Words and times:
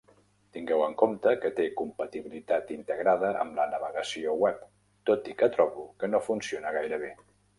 Tingueu 0.55 0.79
en 0.85 0.93
compte 1.01 1.33
que 1.43 1.51
té 1.59 1.65
compatibilitat 1.81 2.71
integrada 2.77 3.29
amb 3.43 3.59
la 3.61 3.67
navegació 3.75 4.35
web, 4.47 4.65
tot 5.11 5.31
i 5.35 5.39
que 5.43 5.53
trobo 5.59 5.87
que 6.01 6.13
no 6.15 6.25
funciona 6.31 6.75
gaire 6.79 7.03
bé. 7.07 7.13